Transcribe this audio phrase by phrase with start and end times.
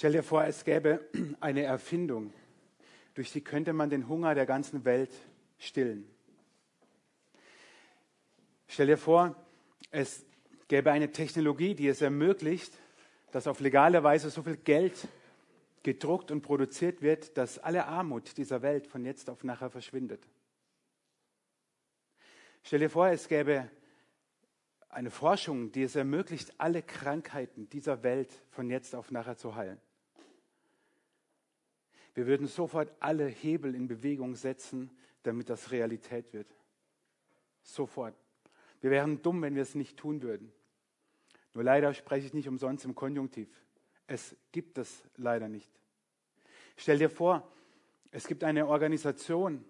[0.00, 1.06] Stell dir vor, es gäbe
[1.40, 2.32] eine Erfindung,
[3.12, 5.10] durch die könnte man den Hunger der ganzen Welt
[5.58, 6.08] stillen.
[8.66, 9.36] Stell dir vor,
[9.90, 10.24] es
[10.68, 12.72] gäbe eine Technologie, die es ermöglicht,
[13.30, 15.06] dass auf legale Weise so viel Geld
[15.82, 20.26] gedruckt und produziert wird, dass alle Armut dieser Welt von jetzt auf nachher verschwindet.
[22.62, 23.68] Stell dir vor, es gäbe
[24.88, 29.78] eine Forschung, die es ermöglicht, alle Krankheiten dieser Welt von jetzt auf nachher zu heilen.
[32.20, 34.90] Wir würden sofort alle Hebel in Bewegung setzen,
[35.22, 36.54] damit das Realität wird.
[37.62, 38.14] Sofort.
[38.82, 40.52] Wir wären dumm, wenn wir es nicht tun würden.
[41.54, 43.48] Nur leider spreche ich nicht umsonst im Konjunktiv.
[44.06, 45.70] Es gibt es leider nicht.
[46.76, 47.50] Stell dir vor,
[48.10, 49.64] es gibt eine Organisation,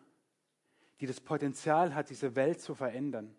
[0.98, 3.32] die das Potenzial hat, diese Welt zu verändern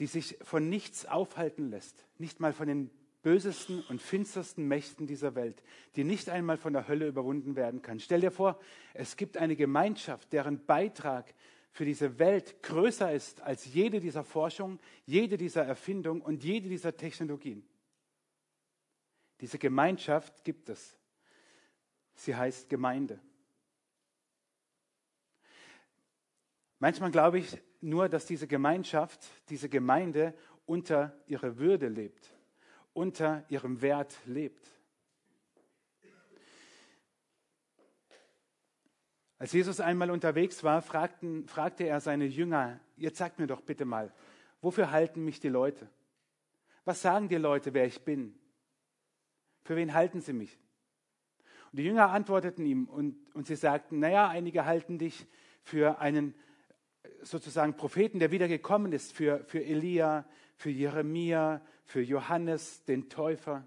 [0.00, 2.90] die sich von nichts aufhalten lässt, nicht mal von den
[3.22, 5.62] bösesten und finstersten Mächten dieser Welt,
[5.96, 8.00] die nicht einmal von der Hölle überwunden werden kann.
[8.00, 8.58] Stell dir vor,
[8.94, 11.34] es gibt eine Gemeinschaft, deren Beitrag
[11.72, 16.96] für diese Welt größer ist als jede dieser Forschung, jede dieser Erfindung und jede dieser
[16.96, 17.64] Technologien.
[19.40, 20.98] Diese Gemeinschaft gibt es.
[22.14, 23.20] Sie heißt Gemeinde.
[26.78, 30.34] Manchmal glaube ich, nur, dass diese Gemeinschaft, diese Gemeinde
[30.66, 32.34] unter ihrer Würde lebt,
[32.92, 34.66] unter ihrem Wert lebt.
[39.38, 43.86] Als Jesus einmal unterwegs war, fragten, fragte er seine Jünger, jetzt sagt mir doch bitte
[43.86, 44.12] mal,
[44.60, 45.88] wofür halten mich die Leute?
[46.84, 48.38] Was sagen die Leute, wer ich bin?
[49.62, 50.58] Für wen halten sie mich?
[51.72, 55.26] Und die Jünger antworteten ihm und, und sie sagten, naja, einige halten dich
[55.62, 56.34] für einen
[57.22, 63.66] sozusagen Propheten, der wieder gekommen ist für, für Elia, für Jeremia, für Johannes, den Täufer.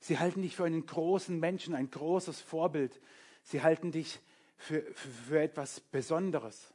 [0.00, 2.98] Sie halten dich für einen großen Menschen, ein großes Vorbild.
[3.42, 4.20] Sie halten dich
[4.56, 6.72] für, für, für etwas Besonderes.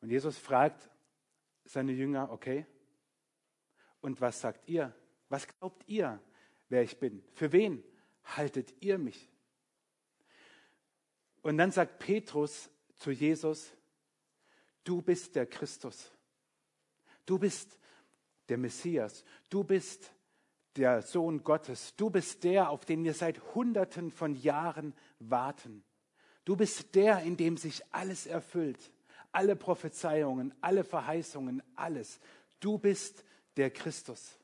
[0.00, 0.88] Und Jesus fragt
[1.64, 2.64] seine Jünger, okay,
[4.00, 4.94] und was sagt ihr?
[5.28, 6.18] Was glaubt ihr,
[6.70, 7.22] wer ich bin?
[7.34, 7.84] Für wen
[8.24, 9.28] haltet ihr mich?
[11.42, 13.70] Und dann sagt Petrus zu Jesus,
[14.82, 16.10] du bist der Christus,
[17.26, 17.78] du bist
[18.48, 20.12] der Messias, du bist
[20.76, 25.84] der Sohn Gottes, du bist der, auf den wir seit Hunderten von Jahren warten.
[26.44, 28.92] Du bist der, in dem sich alles erfüllt,
[29.32, 32.20] alle Prophezeiungen, alle Verheißungen, alles.
[32.60, 33.24] Du bist
[33.56, 34.38] der Christus.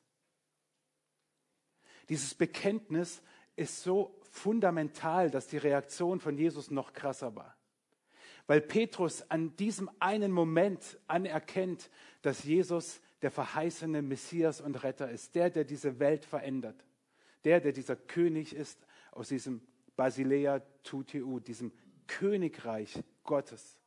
[2.08, 3.22] Dieses Bekenntnis
[3.54, 7.56] ist so fundamental, dass die Reaktion von Jesus noch krasser war
[8.46, 11.90] weil Petrus an diesem einen Moment anerkennt,
[12.22, 16.84] dass Jesus der verheißene Messias und Retter ist, der, der diese Welt verändert,
[17.44, 18.78] der, der dieser König ist
[19.12, 19.62] aus diesem
[19.96, 21.72] Basilea Tutiu, diesem
[22.06, 23.78] Königreich Gottes.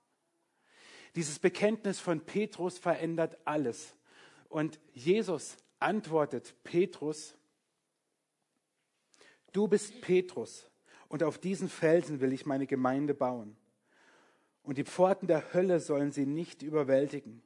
[1.15, 3.95] Dieses Bekenntnis von Petrus verändert alles.
[4.49, 7.35] Und Jesus antwortet Petrus,
[9.51, 10.69] du bist Petrus
[11.07, 13.55] und auf diesen Felsen will ich meine Gemeinde bauen
[14.65, 17.41] und die Pforten der Hölle sollen sie nicht überwältigen.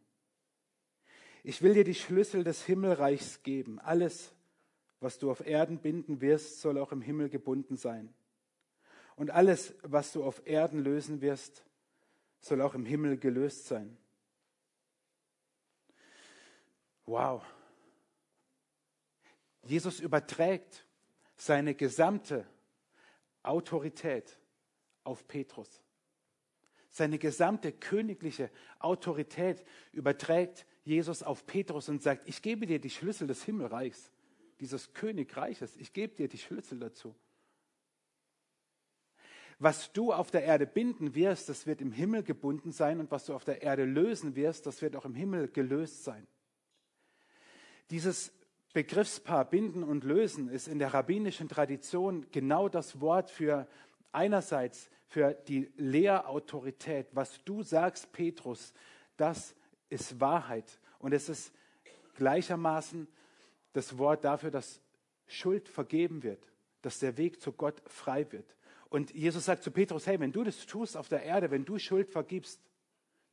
[1.44, 3.80] Ich will dir die Schlüssel des Himmelreichs geben.
[3.80, 4.34] Alles,
[5.00, 8.14] was du auf Erden binden wirst, soll auch im Himmel gebunden sein.
[9.16, 11.64] Und alles, was du auf Erden lösen wirst,
[12.42, 13.98] soll auch im Himmel gelöst sein.
[17.06, 17.44] Wow.
[19.64, 20.86] Jesus überträgt
[21.36, 22.46] seine gesamte
[23.44, 24.40] Autorität
[25.04, 25.82] auf Petrus.
[26.90, 33.28] Seine gesamte königliche Autorität überträgt Jesus auf Petrus und sagt, ich gebe dir die Schlüssel
[33.28, 34.12] des Himmelreichs,
[34.60, 37.16] dieses Königreiches, ich gebe dir die Schlüssel dazu.
[39.60, 43.26] Was du auf der Erde binden wirst, das wird im Himmel gebunden sein und was
[43.26, 46.26] du auf der Erde lösen wirst, das wird auch im Himmel gelöst sein.
[47.90, 48.32] Dieses
[48.72, 53.68] Begriffspaar binden und lösen ist in der rabbinischen Tradition genau das Wort für
[54.12, 57.08] einerseits für die Lehrautorität.
[57.14, 58.74] Was du sagst, Petrus,
[59.18, 59.56] das
[59.90, 60.80] ist Wahrheit.
[61.00, 61.54] Und es ist
[62.16, 63.08] gleichermaßen
[63.74, 64.82] das Wort dafür, dass
[65.28, 66.44] Schuld vergeben wird,
[66.82, 68.56] dass der Weg zu Gott frei wird.
[68.90, 71.78] Und Jesus sagt zu Petrus, hey, wenn du das tust auf der Erde, wenn du
[71.78, 72.60] Schuld vergibst,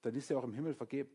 [0.02, 1.10] dann ist er auch im Himmel vergeben.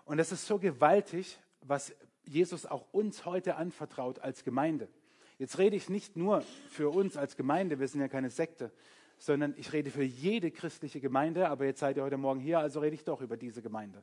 [0.06, 1.92] Und es ist so gewaltig, was
[2.25, 4.88] Jesus auch uns heute anvertraut als Gemeinde.
[5.37, 6.40] Jetzt rede ich nicht nur
[6.70, 8.72] für uns als Gemeinde, wir sind ja keine Sekte,
[9.20, 12.81] sondern ich rede für jede christliche Gemeinde, aber jetzt seid ihr heute Morgen hier, also
[12.81, 14.02] rede ich doch über diese Gemeinde.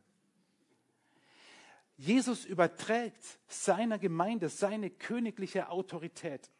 [1.97, 6.51] Jesus überträgt seiner Gemeinde seine königliche Autorität.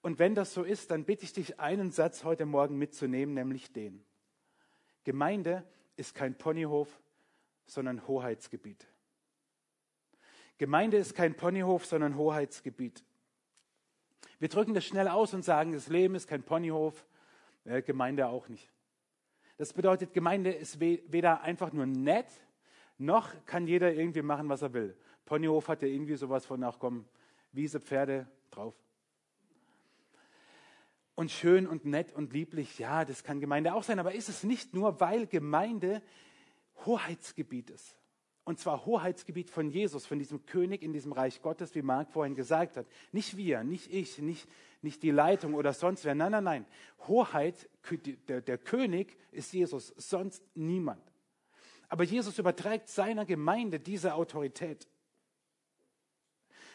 [0.00, 3.72] Und wenn das so ist, dann bitte ich dich, einen Satz heute Morgen mitzunehmen, nämlich
[3.72, 4.04] den.
[5.02, 5.64] Gemeinde
[5.96, 7.00] ist kein Ponyhof,
[7.66, 8.86] sondern Hoheitsgebiet.
[10.58, 13.04] Gemeinde ist kein Ponyhof, sondern Hoheitsgebiet.
[14.38, 17.04] Wir drücken das schnell aus und sagen, das Leben ist kein Ponyhof,
[17.66, 18.70] äh, Gemeinde auch nicht.
[19.58, 22.26] Das bedeutet, Gemeinde ist weder einfach nur nett,
[22.98, 24.96] noch kann jeder irgendwie machen, was er will.
[25.24, 27.06] Ponyhof hat ja irgendwie sowas von, ach komm,
[27.52, 28.74] Wiese, Pferde drauf.
[31.14, 34.44] Und schön und nett und lieblich, ja, das kann Gemeinde auch sein, aber ist es
[34.44, 36.02] nicht nur, weil Gemeinde
[36.84, 37.96] Hoheitsgebiet ist.
[38.44, 42.34] Und zwar Hoheitsgebiet von Jesus, von diesem König in diesem Reich Gottes, wie Marc vorhin
[42.34, 42.86] gesagt hat.
[43.10, 44.46] Nicht wir, nicht ich, nicht,
[44.86, 46.14] nicht die Leitung oder sonst wer.
[46.14, 46.66] Nein, nein, nein.
[47.06, 47.68] Hoheit,
[48.28, 51.02] der, der König ist Jesus, sonst niemand.
[51.88, 54.88] Aber Jesus überträgt seiner Gemeinde diese Autorität.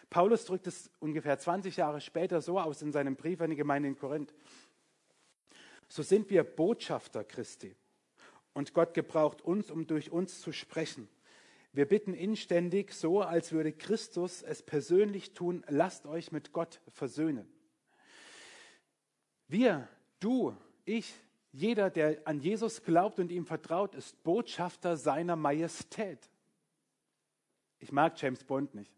[0.10, 3.88] Paulus drückt es ungefähr 20 Jahre später so aus in seinem Brief an die Gemeinde
[3.88, 4.34] in Korinth.
[5.88, 7.76] So sind wir Botschafter Christi.
[8.54, 11.08] Und Gott gebraucht uns, um durch uns zu sprechen.
[11.72, 17.48] Wir bitten inständig, so als würde Christus es persönlich tun, lasst euch mit Gott versöhnen.
[19.52, 19.86] Wir,
[20.22, 20.56] du,
[20.86, 21.14] ich,
[21.52, 26.30] jeder, der an Jesus glaubt und ihm vertraut, ist Botschafter seiner Majestät.
[27.80, 28.96] Ich mag James Bond nicht,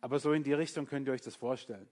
[0.00, 1.86] aber so in die Richtung könnt ihr euch das vorstellen.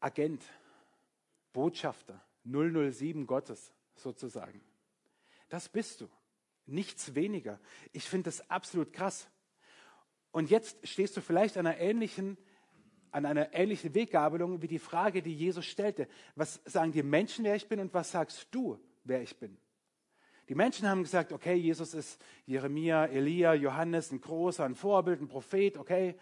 [0.00, 0.42] Agent,
[1.52, 4.62] Botschafter 007 Gottes sozusagen.
[5.50, 6.08] Das bist du.
[6.64, 7.60] Nichts weniger.
[7.92, 9.28] Ich finde das absolut krass.
[10.32, 12.38] Und jetzt stehst du vielleicht einer ähnlichen,
[13.16, 16.06] an einer ähnlichen Weggabelung wie die Frage, die Jesus stellte.
[16.34, 19.56] Was sagen die Menschen, wer ich bin, und was sagst du, wer ich bin?
[20.50, 25.28] Die Menschen haben gesagt, okay, Jesus ist Jeremia, Elia, Johannes, ein großer, ein Vorbild, ein
[25.28, 26.14] Prophet, okay.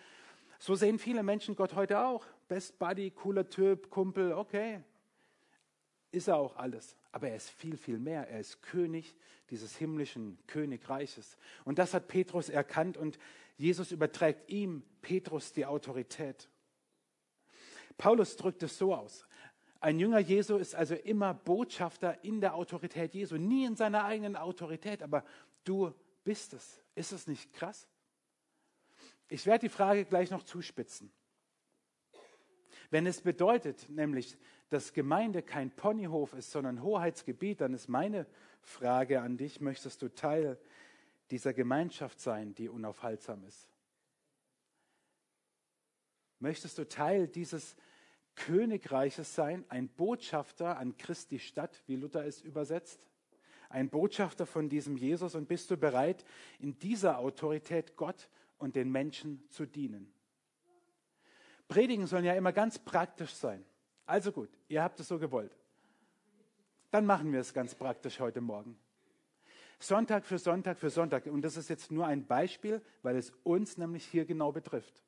[0.61, 2.25] So sehen viele Menschen Gott heute auch.
[2.47, 4.81] Best Buddy, cooler Typ, Kumpel, okay.
[6.13, 6.97] Ist er auch alles.
[7.11, 8.29] Aber er ist viel, viel mehr.
[8.29, 9.17] Er ist König
[9.51, 11.39] dieses himmlischen Königreiches.
[11.65, 13.19] Und das hat Petrus erkannt und
[13.57, 16.49] Jesus überträgt ihm, Petrus, die Autorität.
[17.97, 19.27] Paulus drückt es so aus.
[19.81, 24.35] Ein Jünger Jesu ist also immer Botschafter in der Autorität Jesu, nie in seiner eigenen
[24.35, 25.25] Autorität, aber
[25.65, 25.93] du
[26.25, 26.83] bist es.
[26.95, 27.87] Ist es nicht krass?
[29.29, 31.13] Ich werde die Frage gleich noch zuspitzen.
[32.91, 34.37] Wenn es bedeutet, nämlich,
[34.71, 38.27] dass Gemeinde kein Ponyhof ist, sondern Hoheitsgebiet, dann ist meine
[38.63, 40.59] Frage an dich, möchtest du Teil
[41.31, 43.74] dieser Gemeinschaft sein, die unaufhaltsam ist?
[46.45, 47.75] Möchtest du Teil dieses
[48.35, 53.01] Königreiches sein, ein Botschafter an Christi Stadt, wie Luther es übersetzt?
[53.71, 56.23] Ein Botschafter von diesem Jesus und bist du bereit,
[56.59, 60.13] in dieser Autorität Gott und den Menschen zu dienen?
[61.67, 63.65] Predigen sollen ja immer ganz praktisch sein.
[64.05, 65.57] Also gut, ihr habt es so gewollt.
[66.91, 68.79] Dann machen wir es ganz praktisch heute Morgen.
[69.79, 71.25] Sonntag für Sonntag für Sonntag.
[71.25, 75.01] Und das ist jetzt nur ein Beispiel, weil es uns nämlich hier genau betrifft.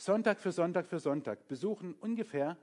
[0.00, 2.56] Sonntag für Sonntag für Sonntag besuchen ungefähr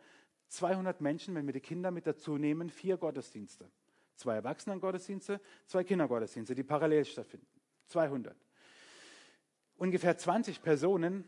[0.47, 3.69] 200 Menschen, wenn wir die Kinder mit dazu nehmen, vier Gottesdienste.
[4.15, 7.45] Zwei Erwachsenengottesdienste, zwei Kindergottesdienste, die parallel stattfinden.
[7.85, 8.35] 200.
[9.75, 11.25] Ungefähr 20 Personen,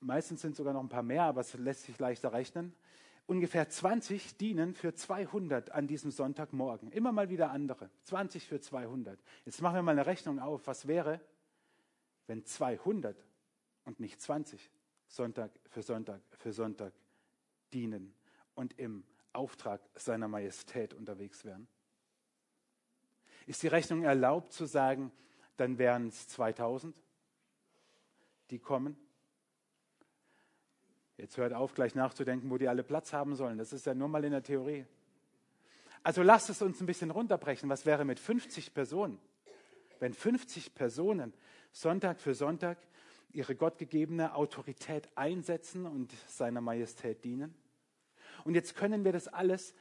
[0.00, 2.74] meistens sind sogar noch ein paar mehr, aber es lässt sich leichter rechnen,
[3.24, 6.92] ungefähr 20 dienen für 200 an diesem Sonntagmorgen.
[6.92, 7.88] Immer mal wieder andere.
[8.02, 9.18] 20 für 200.
[9.46, 10.66] Jetzt machen wir mal eine Rechnung auf.
[10.66, 11.18] Was wäre,
[12.26, 13.16] wenn 200
[13.84, 14.70] und nicht 20
[15.06, 16.92] Sonntag für Sonntag für Sonntag
[17.72, 18.14] dienen
[18.54, 21.68] und im Auftrag seiner Majestät unterwegs wären?
[23.46, 25.12] Ist die Rechnung erlaubt zu sagen,
[25.56, 26.96] dann wären es 2000,
[28.50, 28.96] die kommen?
[31.16, 33.56] Jetzt hört auf, gleich nachzudenken, wo die alle Platz haben sollen.
[33.56, 34.84] Das ist ja nur mal in der Theorie.
[36.02, 37.68] Also lasst es uns ein bisschen runterbrechen.
[37.68, 39.18] Was wäre mit 50 Personen?
[39.98, 41.32] Wenn 50 Personen
[41.72, 42.78] Sonntag für Sonntag
[43.30, 47.54] ihre gottgegebene Autorität einsetzen und seiner Majestät dienen?
[48.44, 49.74] Und jetzt können wir das alles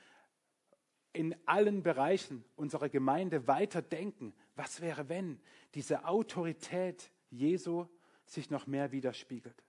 [1.14, 4.34] in allen Bereichen unserer Gemeinde weiterdenken.
[4.56, 5.40] Was wäre, wenn
[5.74, 7.88] diese Autorität Jesu
[8.25, 9.64] sich noch mehr widerspiegelt?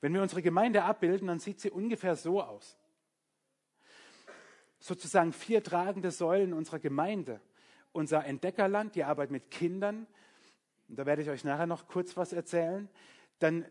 [0.00, 2.76] Wenn wir unsere Gemeinde abbilden, dann sieht sie ungefähr so aus.
[4.78, 7.40] Sozusagen vier tragende Säulen unserer Gemeinde.
[7.92, 10.06] Unser Entdeckerland, die Arbeit mit Kindern,
[10.96, 12.88] da werde ich euch nachher noch kurz was erzählen.
[13.38, 13.64] Dann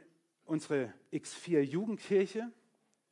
[0.45, 2.51] unsere X4 Jugendkirche,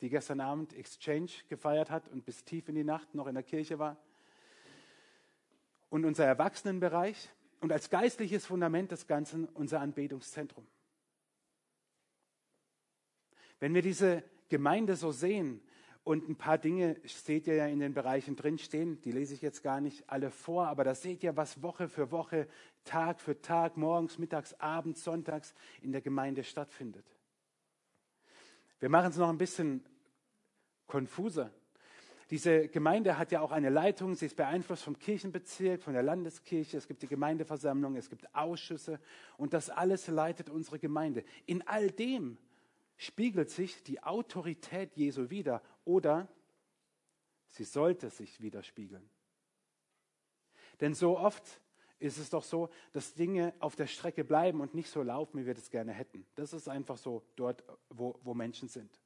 [0.01, 3.43] die gestern Abend Exchange gefeiert hat und bis tief in die Nacht noch in der
[3.43, 3.97] Kirche war.
[5.89, 10.65] Und unser Erwachsenenbereich und als geistliches Fundament des Ganzen unser Anbetungszentrum.
[13.59, 15.61] Wenn wir diese Gemeinde so sehen
[16.03, 19.61] und ein paar Dinge seht ihr ja in den Bereichen drinstehen, die lese ich jetzt
[19.61, 22.47] gar nicht alle vor, aber da seht ihr, was Woche für Woche,
[22.83, 27.05] Tag für Tag, morgens, mittags, abends, sonntags in der Gemeinde stattfindet.
[28.79, 29.85] Wir machen es noch ein bisschen
[30.87, 31.51] konfuser.
[32.31, 36.77] Diese Gemeinde hat ja auch eine Leitung, sie ist beeinflusst vom Kirchenbezirk, von der Landeskirche,
[36.77, 38.99] es gibt die Gemeindeversammlung, es gibt Ausschüsse
[39.37, 41.23] und das alles leitet unsere Gemeinde.
[41.45, 42.37] In all dem
[43.01, 46.27] spiegelt sich die Autorität Jesu wider oder
[47.47, 49.09] sie sollte sich widerspiegeln.
[50.81, 51.61] Denn so oft
[51.97, 55.47] ist es doch so, dass Dinge auf der Strecke bleiben und nicht so laufen, wie
[55.47, 56.27] wir das gerne hätten.
[56.35, 59.01] Das ist einfach so dort, wo, wo Menschen sind.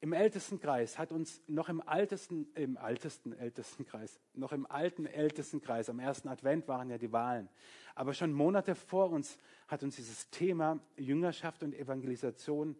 [0.00, 5.98] Im Ältestenkreis hat uns noch im altesten, im altesten Ältestenkreis, noch im alten Ältestenkreis, am
[5.98, 7.48] ersten Advent waren ja die Wahlen.
[7.94, 12.76] Aber schon Monate vor uns hat uns dieses Thema Jüngerschaft und Evangelisation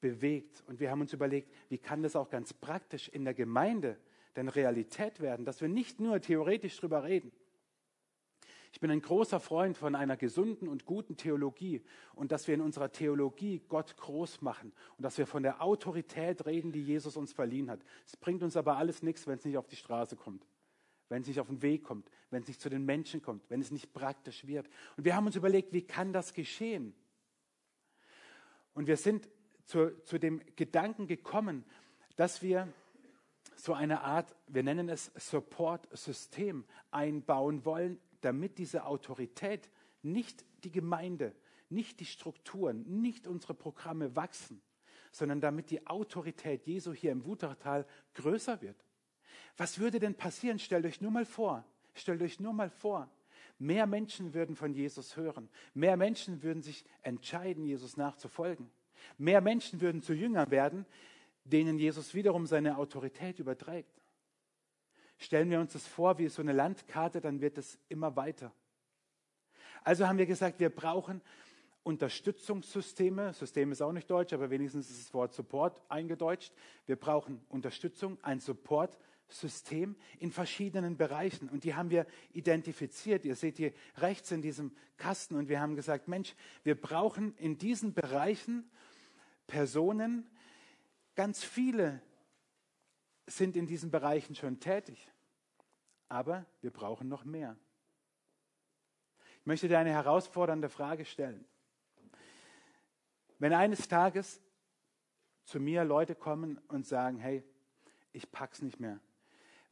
[0.00, 0.62] bewegt.
[0.66, 3.98] Und wir haben uns überlegt, wie kann das auch ganz praktisch in der Gemeinde
[4.36, 7.32] denn Realität werden, dass wir nicht nur theoretisch drüber reden.
[8.72, 11.82] Ich bin ein großer Freund von einer gesunden und guten Theologie
[12.14, 16.46] und dass wir in unserer Theologie Gott groß machen und dass wir von der Autorität
[16.46, 17.80] reden, die Jesus uns verliehen hat.
[18.06, 20.46] Es bringt uns aber alles nichts, wenn es nicht auf die Straße kommt,
[21.08, 23.60] wenn es nicht auf den Weg kommt, wenn es nicht zu den Menschen kommt, wenn
[23.60, 24.68] es nicht praktisch wird.
[24.96, 26.94] Und wir haben uns überlegt, wie kann das geschehen?
[28.72, 29.28] Und wir sind
[29.70, 31.64] zu, zu dem Gedanken gekommen,
[32.16, 32.68] dass wir
[33.54, 39.70] so eine Art, wir nennen es Support-System einbauen wollen, damit diese Autorität
[40.02, 41.34] nicht die Gemeinde,
[41.68, 44.60] nicht die Strukturen, nicht unsere Programme wachsen,
[45.12, 48.84] sondern damit die Autorität Jesu hier im Wutachtal größer wird.
[49.56, 50.58] Was würde denn passieren?
[50.58, 53.08] Stellt euch nur mal vor, stellt euch nur mal vor,
[53.58, 58.68] mehr Menschen würden von Jesus hören, mehr Menschen würden sich entscheiden, Jesus nachzufolgen.
[59.18, 60.86] Mehr Menschen würden zu Jüngern werden,
[61.44, 64.00] denen Jesus wiederum seine Autorität überträgt.
[65.18, 68.52] Stellen wir uns das vor wie so eine Landkarte, dann wird es immer weiter.
[69.84, 71.20] Also haben wir gesagt, wir brauchen
[71.82, 73.32] Unterstützungssysteme.
[73.32, 76.52] System ist auch nicht deutsch, aber wenigstens ist das Wort Support eingedeutscht.
[76.86, 81.48] Wir brauchen Unterstützung, ein Support-System in verschiedenen Bereichen.
[81.48, 83.24] Und die haben wir identifiziert.
[83.24, 85.36] Ihr seht hier rechts in diesem Kasten.
[85.36, 88.70] Und wir haben gesagt, Mensch, wir brauchen in diesen Bereichen
[89.50, 90.30] Personen,
[91.16, 92.00] ganz viele
[93.26, 95.10] sind in diesen Bereichen schon tätig,
[96.08, 97.56] aber wir brauchen noch mehr.
[99.40, 101.44] Ich möchte dir eine herausfordernde Frage stellen.
[103.40, 104.40] Wenn eines Tages
[105.42, 107.42] zu mir Leute kommen und sagen, hey,
[108.12, 109.00] ich pack's nicht mehr.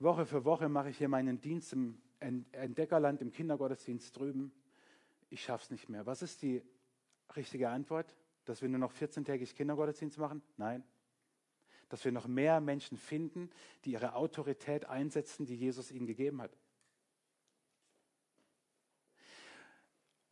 [0.00, 4.52] Woche für Woche mache ich hier meinen Dienst im Entdeckerland, im Kindergottesdienst drüben.
[5.30, 6.04] Ich schaff's nicht mehr.
[6.04, 6.62] Was ist die
[7.36, 8.12] richtige Antwort?
[8.48, 10.42] Dass wir nur noch 14-tägig Kindergottesdienst machen?
[10.56, 10.82] Nein.
[11.90, 13.50] Dass wir noch mehr Menschen finden,
[13.84, 16.56] die ihre Autorität einsetzen, die Jesus ihnen gegeben hat.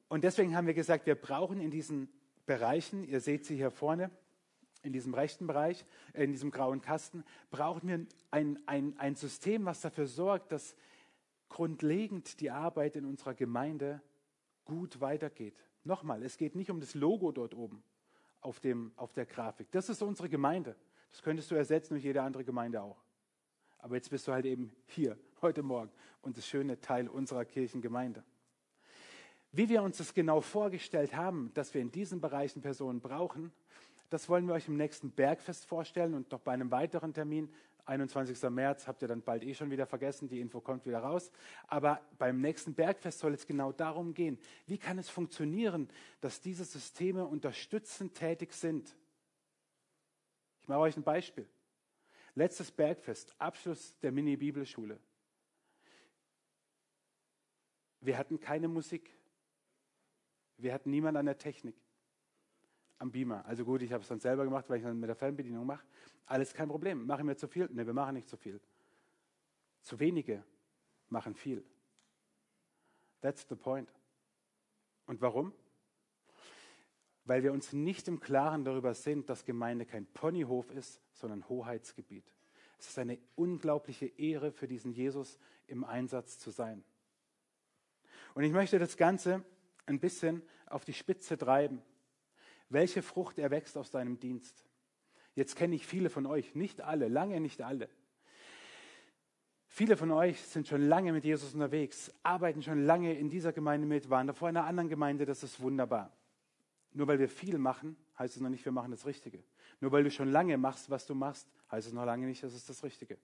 [0.08, 2.08] Und deswegen haben wir gesagt, wir brauchen in diesen
[2.46, 4.10] Bereichen, ihr seht sie hier vorne,
[4.82, 9.64] in diesem rechten Bereich, äh, in diesem grauen Kasten, brauchen wir ein, ein, ein System,
[9.64, 10.76] was dafür sorgt, dass
[11.48, 14.00] grundlegend die Arbeit in unserer Gemeinde
[14.64, 15.56] gut weitergeht.
[15.84, 17.82] Nochmal, es geht nicht um das Logo dort oben
[18.46, 19.70] auf, dem, auf der Grafik.
[19.72, 20.76] Das ist unsere Gemeinde.
[21.10, 23.02] Das könntest du ersetzen durch jede andere Gemeinde auch.
[23.78, 25.90] Aber jetzt bist du halt eben hier, heute Morgen,
[26.22, 28.22] und das schöne Teil unserer Kirchengemeinde.
[29.50, 33.52] Wie wir uns das genau vorgestellt haben, dass wir in diesen Bereichen Personen brauchen,
[34.10, 37.52] das wollen wir euch im nächsten Bergfest vorstellen und noch bei einem weiteren Termin,
[37.86, 38.42] 21.
[38.50, 41.30] März, habt ihr dann bald eh schon wieder vergessen, die Info kommt wieder raus.
[41.68, 45.88] Aber beim nächsten Bergfest soll es genau darum gehen, wie kann es funktionieren,
[46.20, 48.96] dass diese Systeme unterstützend tätig sind.
[50.62, 51.48] Ich mache euch ein Beispiel.
[52.34, 54.98] Letztes Bergfest, Abschluss der Mini-Bibelschule.
[58.00, 59.10] Wir hatten keine Musik.
[60.58, 61.85] Wir hatten niemand an der Technik
[62.98, 63.44] am Beamer.
[63.46, 65.84] Also gut, ich habe es dann selber gemacht, weil ich dann mit der Fernbedienung mache.
[66.26, 67.06] Alles kein Problem.
[67.06, 67.68] Machen wir zu viel?
[67.72, 68.60] Ne, wir machen nicht zu viel.
[69.82, 70.42] Zu wenige
[71.08, 71.64] machen viel.
[73.20, 73.92] That's the point.
[75.06, 75.52] Und warum?
[77.24, 82.24] Weil wir uns nicht im Klaren darüber sind, dass Gemeinde kein Ponyhof ist, sondern Hoheitsgebiet.
[82.78, 86.84] Es ist eine unglaubliche Ehre für diesen Jesus im Einsatz zu sein.
[88.34, 89.44] Und ich möchte das Ganze
[89.86, 91.82] ein bisschen auf die Spitze treiben.
[92.68, 94.64] Welche Frucht erwächst aus deinem Dienst?
[95.34, 97.88] Jetzt kenne ich viele von euch, nicht alle, lange nicht alle.
[99.68, 103.86] Viele von euch sind schon lange mit Jesus unterwegs, arbeiten schon lange in dieser Gemeinde
[103.86, 106.16] mit, waren davor in einer anderen Gemeinde, das ist wunderbar.
[106.92, 109.44] Nur weil wir viel machen, heißt es noch nicht, wir machen das Richtige.
[109.80, 112.54] Nur weil du schon lange machst, was du machst, heißt es noch lange nicht, das
[112.54, 113.18] ist das Richtige.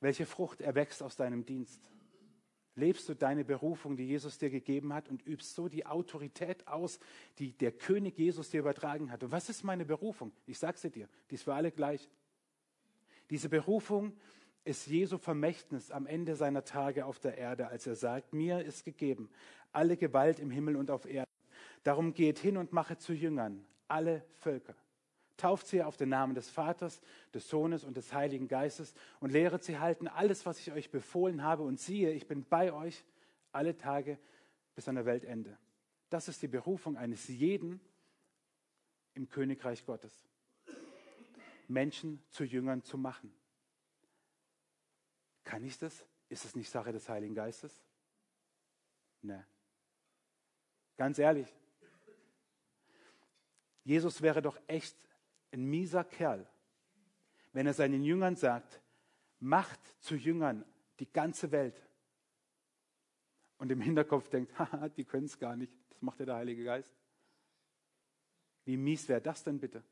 [0.00, 1.88] Welche Frucht erwächst aus deinem Dienst?
[2.76, 6.98] Lebst du deine Berufung, die Jesus dir gegeben hat und übst so die Autorität aus,
[7.38, 9.22] die der König Jesus dir übertragen hat.
[9.22, 10.32] Und was ist meine Berufung?
[10.46, 12.08] Ich sage sie dir, die ist für alle gleich.
[13.30, 14.12] Diese Berufung
[14.64, 18.84] ist Jesu Vermächtnis am Ende seiner Tage auf der Erde, als er sagt, mir ist
[18.84, 19.30] gegeben
[19.74, 21.30] alle Gewalt im Himmel und auf Erden.
[21.82, 24.74] Darum geht hin und mache zu Jüngern alle Völker.
[25.36, 27.00] Tauft sie auf den Namen des Vaters,
[27.32, 31.42] des Sohnes und des Heiligen Geistes und lehret sie halten alles, was ich euch befohlen
[31.42, 31.64] habe.
[31.64, 33.04] Und siehe, ich bin bei euch
[33.52, 34.18] alle Tage
[34.74, 35.58] bis an der Weltende.
[36.10, 37.80] Das ist die Berufung eines jeden
[39.14, 40.24] im Königreich Gottes.
[41.66, 43.34] Menschen zu Jüngern zu machen.
[45.44, 46.06] Kann ich das?
[46.28, 47.82] Ist es nicht Sache des Heiligen Geistes?
[49.22, 49.46] Ne.
[50.96, 51.52] Ganz ehrlich.
[53.84, 54.96] Jesus wäre doch echt
[55.54, 56.46] ein mieser Kerl,
[57.52, 58.80] wenn er seinen Jüngern sagt,
[59.40, 60.64] macht zu Jüngern
[60.98, 61.80] die ganze Welt.
[63.58, 65.72] Und im Hinterkopf denkt, haha, die können es gar nicht.
[65.90, 66.92] Das macht ja der Heilige Geist.
[68.64, 69.82] Wie mies wäre das denn bitte?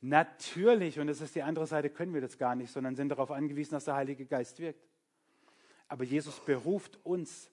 [0.00, 3.30] Natürlich, und das ist die andere Seite, können wir das gar nicht, sondern sind darauf
[3.30, 4.84] angewiesen, dass der Heilige Geist wirkt.
[5.86, 7.52] Aber Jesus beruft uns,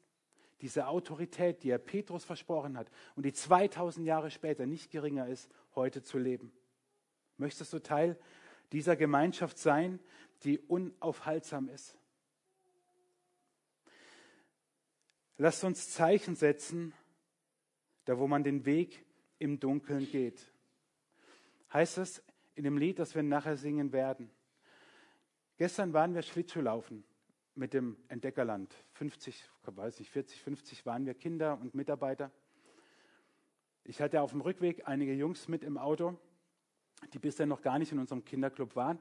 [0.61, 5.49] diese Autorität, die er Petrus versprochen hat und die 2000 Jahre später nicht geringer ist,
[5.75, 6.51] heute zu leben.
[7.39, 8.19] Möchtest du Teil
[8.73, 9.99] dieser Gemeinschaft sein,
[10.43, 11.97] die unaufhaltsam ist?
[15.37, 16.93] Lasst uns Zeichen setzen,
[18.03, 19.05] da wo man den Weg
[19.39, 20.51] im Dunkeln geht.
[21.71, 22.21] Heißt es
[22.55, 24.29] in dem Lied, das wir nachher singen werden.
[25.55, 27.05] Gestern waren wir Schlittschuhlaufen
[27.55, 28.75] mit dem Entdeckerland.
[28.93, 32.31] 50, weiß nicht, 40, 50 waren wir Kinder und Mitarbeiter.
[33.85, 36.19] Ich hatte auf dem Rückweg einige Jungs mit im Auto
[37.13, 38.99] die bisher noch gar nicht in unserem Kinderclub waren,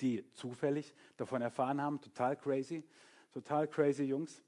[0.00, 2.84] die zufällig davon erfahren haben, total crazy,
[3.32, 4.42] total crazy Jungs.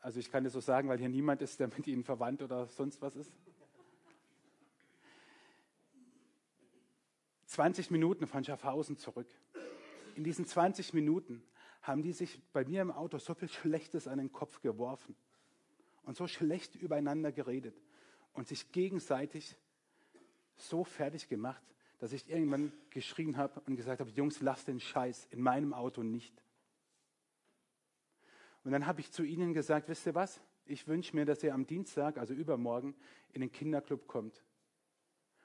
[0.00, 2.66] Also ich kann das so sagen, weil hier niemand ist, der mit ihnen verwandt oder
[2.66, 3.32] sonst was ist.
[7.46, 9.26] 20 Minuten von Schaffhausen zurück.
[10.14, 11.42] In diesen 20 Minuten
[11.82, 15.16] haben die sich bei mir im Auto so viel Schlechtes an den Kopf geworfen
[16.04, 17.74] und so schlecht übereinander geredet
[18.34, 19.56] und sich gegenseitig
[20.60, 21.62] so fertig gemacht,
[21.98, 26.02] dass ich irgendwann geschrien habe und gesagt habe, Jungs, lasst den Scheiß in meinem Auto
[26.02, 26.42] nicht.
[28.64, 30.40] Und dann habe ich zu ihnen gesagt, wisst ihr was?
[30.66, 32.94] Ich wünsche mir, dass ihr am Dienstag, also übermorgen,
[33.32, 34.44] in den Kinderclub kommt.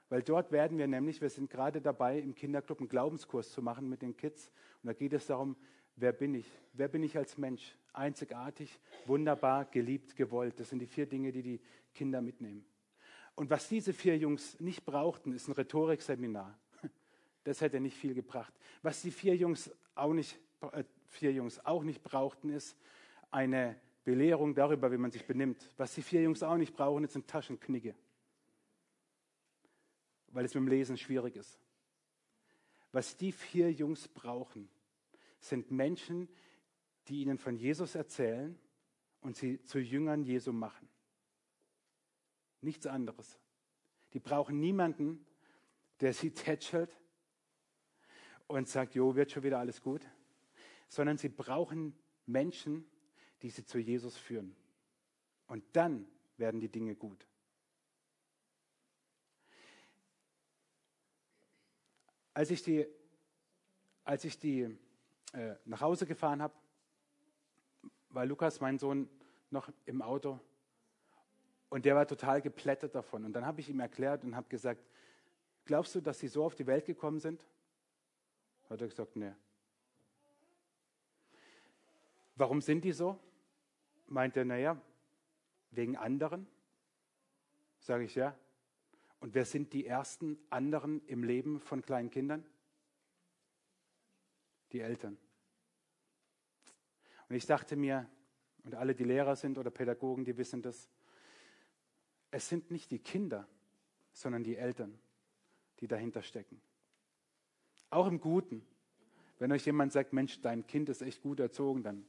[0.10, 3.90] Weil dort werden wir nämlich, wir sind gerade dabei, im Kinderclub einen Glaubenskurs zu machen
[3.90, 4.52] mit den Kids.
[4.84, 5.56] Und da geht es darum,
[5.96, 6.50] wer bin ich?
[6.74, 7.76] Wer bin ich als Mensch?
[7.92, 10.60] Einzigartig, wunderbar, geliebt, gewollt.
[10.60, 11.62] Das sind die vier Dinge, die die
[11.94, 12.66] Kinder mitnehmen.
[13.36, 16.58] Und was diese vier Jungs nicht brauchten, ist ein Rhetorikseminar.
[17.44, 18.54] Das hätte nicht viel gebracht.
[18.82, 20.40] Was die vier Jungs auch nicht,
[20.72, 22.76] äh, vier Jungs auch nicht brauchten, ist
[23.30, 25.72] eine Belehrung darüber, wie man sich benimmt.
[25.78, 27.94] Was die vier Jungs auch nicht brauchen, ist ein Taschenknigge.
[30.30, 31.60] Weil es mit dem Lesen schwierig ist.
[32.92, 34.70] Was die vier Jungs brauchen,
[35.40, 36.30] sind Menschen,
[37.08, 38.58] die ihnen von Jesus erzählen
[39.22, 40.88] und sie zu Jüngern Jesu machen.
[42.66, 43.40] Nichts anderes.
[44.14, 45.24] Die brauchen niemanden,
[46.00, 47.00] der sie tätschelt
[48.48, 50.02] und sagt, jo, wird schon wieder alles gut,
[50.88, 52.90] sondern sie brauchen Menschen,
[53.44, 54.56] die sie zu Jesus führen.
[55.46, 57.28] Und dann werden die Dinge gut.
[62.34, 62.88] Als ich die,
[64.04, 64.76] als ich die
[65.34, 66.56] äh, nach Hause gefahren habe,
[68.10, 69.08] war Lukas, mein Sohn,
[69.52, 70.40] noch im Auto
[71.76, 73.26] und der war total geplättet davon.
[73.26, 74.82] Und dann habe ich ihm erklärt und habe gesagt,
[75.66, 77.46] glaubst du, dass sie so auf die Welt gekommen sind?
[78.70, 79.34] Hat er gesagt, nee.
[82.38, 83.20] Warum sind die so?
[84.08, 84.82] Meint er, naja,
[85.72, 86.48] wegen anderen?
[87.80, 88.40] Sage ich ja.
[89.20, 92.46] Und wer sind die ersten anderen im Leben von kleinen Kindern?
[94.72, 95.18] Die Eltern.
[97.28, 98.10] Und ich dachte mir,
[98.64, 100.90] und alle, die Lehrer sind oder Pädagogen, die wissen das,
[102.36, 103.48] es sind nicht die Kinder,
[104.12, 105.00] sondern die Eltern,
[105.80, 106.60] die dahinter stecken.
[107.90, 108.62] Auch im Guten.
[109.40, 112.06] Wenn euch jemand sagt, Mensch, dein Kind ist echt gut erzogen, dann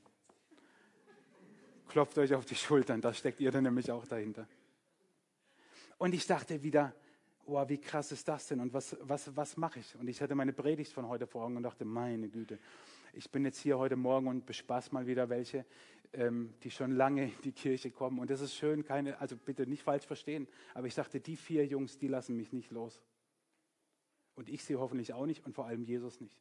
[1.86, 4.48] klopft euch auf die Schultern, da steckt ihr dann nämlich auch dahinter.
[5.96, 6.92] Und ich dachte wieder,
[7.44, 9.94] oh, wie krass ist das denn und was, was, was mache ich?
[9.94, 12.58] Und ich hatte meine Predigt von heute vor Augen und dachte, meine Güte,
[13.12, 15.64] ich bin jetzt hier heute Morgen und bespaß mal wieder welche,
[16.12, 18.18] ähm, die schon lange in die Kirche kommen.
[18.18, 21.66] Und das ist schön, keine, also bitte nicht falsch verstehen, aber ich dachte, die vier
[21.66, 23.02] Jungs, die lassen mich nicht los.
[24.34, 26.36] Und ich sie hoffentlich auch nicht und vor allem Jesus nicht.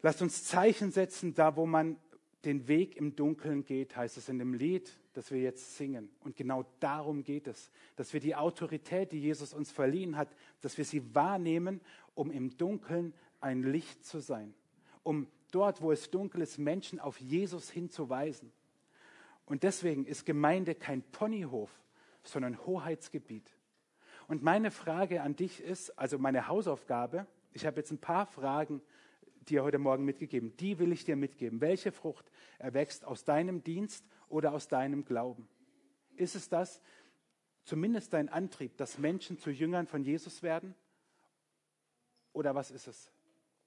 [0.00, 1.96] Lasst uns Zeichen setzen, da wo man
[2.44, 6.10] den Weg im Dunkeln geht, heißt es in dem Lied, das wir jetzt singen.
[6.20, 10.76] Und genau darum geht es, dass wir die Autorität, die Jesus uns verliehen hat, dass
[10.76, 11.80] wir sie wahrnehmen,
[12.14, 14.54] um im Dunkeln ein Licht zu sein,
[15.02, 18.52] um dort, wo es dunkel ist, Menschen auf Jesus hinzuweisen.
[19.46, 21.70] Und deswegen ist Gemeinde kein Ponyhof,
[22.24, 23.56] sondern Hoheitsgebiet.
[24.28, 28.80] Und meine Frage an dich ist, also meine Hausaufgabe, ich habe jetzt ein paar Fragen
[29.48, 30.56] dir heute Morgen mitgegeben.
[30.56, 31.60] Die will ich dir mitgeben.
[31.60, 35.48] Welche Frucht erwächst aus deinem Dienst oder aus deinem Glauben?
[36.16, 36.80] Ist es das,
[37.64, 40.74] zumindest dein Antrieb, dass Menschen zu Jüngern von Jesus werden?
[42.32, 43.10] Oder was ist es?